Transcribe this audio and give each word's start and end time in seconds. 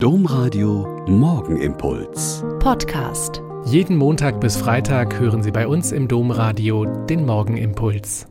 Domradio 0.00 1.04
Morgenimpuls. 1.08 2.44
Podcast. 2.60 3.42
Jeden 3.64 3.96
Montag 3.96 4.40
bis 4.40 4.56
Freitag 4.56 5.18
hören 5.18 5.42
Sie 5.42 5.50
bei 5.50 5.66
uns 5.66 5.90
im 5.90 6.06
Domradio 6.06 6.84
den 6.84 7.26
Morgenimpuls. 7.26 8.28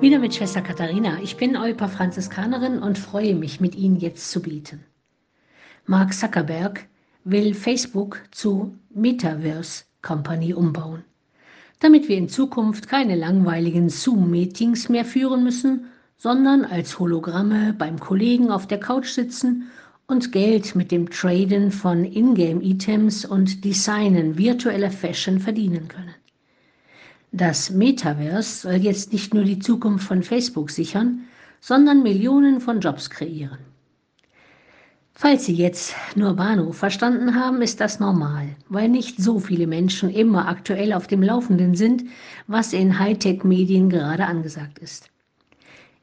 Wieder 0.00 0.20
mit 0.20 0.36
Schwester 0.36 0.60
Katharina. 0.60 1.18
Ich 1.20 1.36
bin 1.36 1.56
Eupa 1.56 1.88
Franziskanerin 1.88 2.78
und 2.78 2.96
freue 2.96 3.34
mich, 3.34 3.60
mit 3.60 3.74
Ihnen 3.74 3.96
jetzt 3.96 4.30
zu 4.30 4.40
beten. 4.40 4.84
Mark 5.86 6.14
Zuckerberg 6.14 6.86
will 7.24 7.54
Facebook 7.54 8.22
zu 8.30 8.72
Metaverse 8.94 9.82
Company 10.00 10.54
umbauen, 10.54 11.02
damit 11.80 12.08
wir 12.08 12.18
in 12.18 12.28
Zukunft 12.28 12.86
keine 12.86 13.16
langweiligen 13.16 13.88
Zoom-Meetings 13.88 14.88
mehr 14.88 15.04
führen 15.04 15.42
müssen, 15.42 15.86
sondern 16.16 16.64
als 16.64 16.98
Hologramme 16.98 17.74
beim 17.74 18.00
Kollegen 18.00 18.50
auf 18.50 18.66
der 18.66 18.80
Couch 18.80 19.08
sitzen 19.08 19.70
und 20.06 20.32
Geld 20.32 20.74
mit 20.74 20.90
dem 20.92 21.10
Traden 21.10 21.70
von 21.70 22.04
Ingame-Items 22.04 23.24
und 23.24 23.64
Designen 23.64 24.38
virtueller 24.38 24.90
Fashion 24.90 25.40
verdienen 25.40 25.88
können. 25.88 26.14
Das 27.32 27.70
Metaverse 27.70 28.60
soll 28.62 28.76
jetzt 28.76 29.12
nicht 29.12 29.34
nur 29.34 29.44
die 29.44 29.58
Zukunft 29.58 30.06
von 30.06 30.22
Facebook 30.22 30.70
sichern, 30.70 31.24
sondern 31.60 32.02
Millionen 32.02 32.60
von 32.60 32.80
Jobs 32.80 33.10
kreieren. 33.10 33.58
Falls 35.12 35.46
Sie 35.46 35.54
jetzt 35.54 35.94
nur 36.14 36.34
Bahnhof 36.34 36.76
verstanden 36.76 37.34
haben, 37.34 37.62
ist 37.62 37.80
das 37.80 38.00
normal, 38.00 38.48
weil 38.68 38.88
nicht 38.88 39.20
so 39.20 39.40
viele 39.40 39.66
Menschen 39.66 40.10
immer 40.10 40.46
aktuell 40.46 40.92
auf 40.92 41.06
dem 41.06 41.22
Laufenden 41.22 41.74
sind, 41.74 42.04
was 42.46 42.72
in 42.72 42.98
Hightech-Medien 42.98 43.88
gerade 43.88 44.26
angesagt 44.26 44.78
ist. 44.78 45.10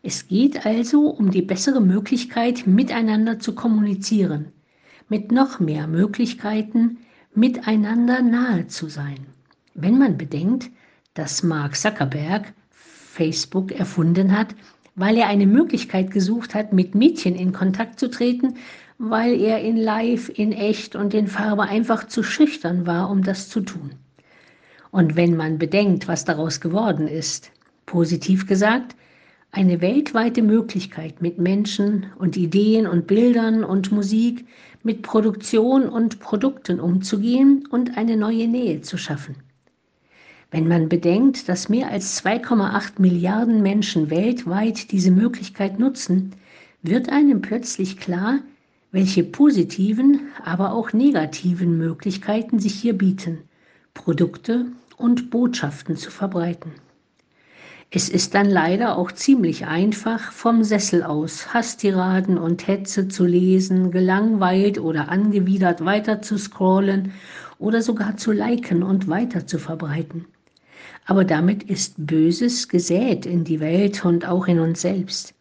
Es 0.05 0.27
geht 0.27 0.65
also 0.65 1.07
um 1.07 1.31
die 1.31 1.41
bessere 1.41 1.79
Möglichkeit, 1.79 2.67
miteinander 2.67 3.39
zu 3.39 3.55
kommunizieren, 3.55 4.51
mit 5.07 5.31
noch 5.31 5.61
mehr 5.61 5.87
Möglichkeiten, 5.87 6.97
miteinander 7.33 8.21
nahe 8.21 8.67
zu 8.67 8.89
sein. 8.89 9.25
Wenn 9.75 9.97
man 9.97 10.17
bedenkt, 10.17 10.69
dass 11.13 11.41
Mark 11.41 11.77
Zuckerberg 11.77 12.53
Facebook 12.71 13.71
erfunden 13.71 14.37
hat, 14.37 14.53
weil 14.95 15.15
er 15.15 15.27
eine 15.27 15.47
Möglichkeit 15.47 16.11
gesucht 16.11 16.53
hat, 16.53 16.73
mit 16.73 16.95
Mädchen 16.95 17.35
in 17.35 17.53
Kontakt 17.53 17.97
zu 17.97 18.09
treten, 18.09 18.55
weil 18.97 19.39
er 19.39 19.61
in 19.61 19.77
Live, 19.77 20.29
in 20.37 20.51
echt 20.51 20.97
und 20.97 21.13
in 21.13 21.27
Farbe 21.27 21.63
einfach 21.63 22.07
zu 22.09 22.23
schüchtern 22.23 22.85
war, 22.85 23.09
um 23.09 23.23
das 23.23 23.47
zu 23.47 23.61
tun. 23.61 23.91
Und 24.91 25.15
wenn 25.15 25.37
man 25.37 25.59
bedenkt, 25.59 26.09
was 26.09 26.25
daraus 26.25 26.59
geworden 26.59 27.07
ist, 27.07 27.51
positiv 27.85 28.47
gesagt, 28.47 28.97
eine 29.53 29.81
weltweite 29.81 30.41
Möglichkeit, 30.41 31.21
mit 31.21 31.37
Menschen 31.37 32.07
und 32.17 32.35
Ideen 32.35 32.87
und 32.87 33.05
Bildern 33.05 33.63
und 33.63 33.91
Musik, 33.91 34.47
mit 34.81 35.03
Produktion 35.03 35.87
und 35.87 36.19
Produkten 36.19 36.79
umzugehen 36.79 37.63
und 37.69 37.95
eine 37.95 38.17
neue 38.17 38.47
Nähe 38.47 38.81
zu 38.81 38.97
schaffen. 38.97 39.35
Wenn 40.49 40.67
man 40.67 40.89
bedenkt, 40.89 41.47
dass 41.49 41.69
mehr 41.69 41.89
als 41.89 42.23
2,8 42.23 42.93
Milliarden 42.99 43.61
Menschen 43.61 44.09
weltweit 44.09 44.91
diese 44.91 45.11
Möglichkeit 45.11 45.77
nutzen, 45.77 46.31
wird 46.81 47.09
einem 47.09 47.41
plötzlich 47.41 47.97
klar, 47.97 48.39
welche 48.91 49.23
positiven, 49.23 50.31
aber 50.43 50.73
auch 50.73 50.93
negativen 50.93 51.77
Möglichkeiten 51.77 52.57
sich 52.57 52.73
hier 52.73 52.97
bieten, 52.97 53.43
Produkte 53.93 54.65
und 54.97 55.29
Botschaften 55.29 55.95
zu 55.95 56.09
verbreiten. 56.09 56.71
Es 57.95 58.09
ist 58.09 58.33
dann 58.33 58.49
leider 58.49 58.97
auch 58.97 59.11
ziemlich 59.11 59.67
einfach, 59.67 60.31
vom 60.31 60.63
Sessel 60.63 61.03
aus 61.03 61.53
Hasstiraden 61.53 62.39
und 62.39 62.67
Hetze 62.67 63.07
zu 63.07 63.23
lesen, 63.23 63.91
gelangweilt 63.91 64.79
oder 64.79 65.09
angewidert 65.09 65.85
weiter 65.85 66.19
zu 66.19 66.39
scrollen 66.39 67.13
oder 67.59 67.83
sogar 67.83 68.17
zu 68.17 68.31
liken 68.31 68.81
und 68.81 69.07
weiter 69.07 69.45
zu 69.45 69.59
verbreiten. 69.59 70.25
Aber 71.05 71.23
damit 71.23 71.61
ist 71.61 71.93
Böses 72.07 72.67
gesät 72.67 73.27
in 73.27 73.43
die 73.43 73.59
Welt 73.59 74.03
und 74.03 74.27
auch 74.27 74.47
in 74.47 74.59
uns 74.59 74.81
selbst. 74.81 75.35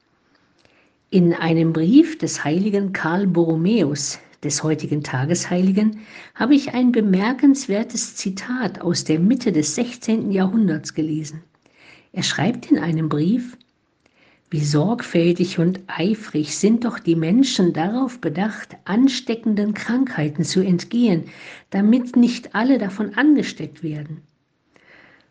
In 1.08 1.32
einem 1.32 1.72
Brief 1.72 2.18
des 2.18 2.44
heiligen 2.44 2.92
Karl 2.92 3.26
Borromäus, 3.26 4.18
des 4.44 4.62
heutigen 4.62 5.02
Tagesheiligen, 5.02 6.00
habe 6.34 6.54
ich 6.54 6.74
ein 6.74 6.92
bemerkenswertes 6.92 8.14
Zitat 8.16 8.82
aus 8.82 9.04
der 9.04 9.20
Mitte 9.20 9.52
des 9.52 9.74
16. 9.74 10.30
Jahrhunderts 10.30 10.92
gelesen. 10.92 11.42
Er 12.12 12.22
schreibt 12.22 12.70
in 12.70 12.78
einem 12.78 13.08
Brief, 13.08 13.56
wie 14.50 14.62
sorgfältig 14.62 15.58
und 15.58 15.80
eifrig 15.86 16.58
sind 16.58 16.84
doch 16.84 16.98
die 16.98 17.16
Menschen 17.16 17.72
darauf 17.72 18.20
bedacht, 18.20 18.76
ansteckenden 18.84 19.72
Krankheiten 19.72 20.44
zu 20.44 20.60
entgehen, 20.60 21.24
damit 21.70 22.16
nicht 22.16 22.54
alle 22.54 22.76
davon 22.76 23.14
angesteckt 23.14 23.82
werden. 23.82 24.20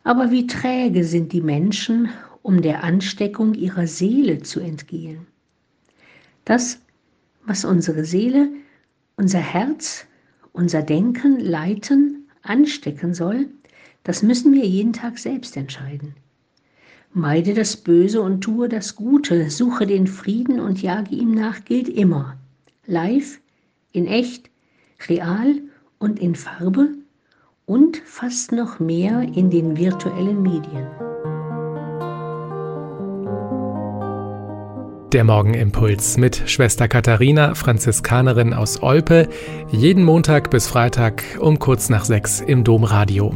Aber 0.03 0.31
wie 0.31 0.47
träge 0.47 1.03
sind 1.03 1.33
die 1.33 1.41
Menschen, 1.41 2.09
um 2.41 2.63
der 2.63 2.83
Ansteckung 2.83 3.53
ihrer 3.53 3.85
Seele 3.85 4.41
zu 4.41 4.59
entgehen. 4.59 5.27
Das, 6.45 6.81
was 7.45 7.63
unsere 7.63 8.05
Seele, 8.05 8.49
unser 9.17 9.37
Herz, 9.37 10.07
unser 10.51 10.81
Denken 10.81 11.39
leiten, 11.39 12.27
anstecken 12.41 13.13
soll, 13.13 13.49
das 14.03 14.23
müssen 14.23 14.51
wir 14.53 14.65
jeden 14.65 14.93
Tag 14.93 15.19
selbst 15.19 15.55
entscheiden. 15.55 16.15
Meide 17.13 17.53
das 17.53 17.75
Böse 17.75 18.21
und 18.21 18.39
tue 18.39 18.69
das 18.69 18.95
Gute, 18.95 19.49
suche 19.49 19.85
den 19.85 20.07
Frieden 20.07 20.61
und 20.61 20.81
jage 20.81 21.13
ihm 21.13 21.31
nach, 21.31 21.65
gilt 21.65 21.89
immer. 21.89 22.37
Live, 22.85 23.41
in 23.91 24.07
echt, 24.07 24.49
real 25.09 25.55
und 25.99 26.19
in 26.19 26.35
Farbe 26.35 26.87
und 27.65 27.97
fast 28.05 28.53
noch 28.53 28.79
mehr 28.79 29.23
in 29.35 29.49
den 29.49 29.77
virtuellen 29.77 30.41
Medien. 30.41 30.87
Der 35.11 35.25
Morgenimpuls 35.25 36.15
mit 36.15 36.43
Schwester 36.45 36.87
Katharina, 36.87 37.55
Franziskanerin 37.55 38.53
aus 38.53 38.81
Olpe, 38.81 39.27
jeden 39.69 40.05
Montag 40.05 40.49
bis 40.49 40.67
Freitag 40.67 41.23
um 41.41 41.59
kurz 41.59 41.89
nach 41.89 42.05
sechs 42.05 42.39
im 42.39 42.63
Domradio. 42.63 43.35